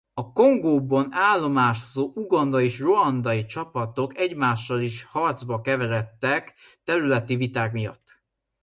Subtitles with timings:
[0.13, 8.19] A Kongóban állomásozó ugandai és ruandai csapatok egymással is harcba keveredtek területi viták miatt.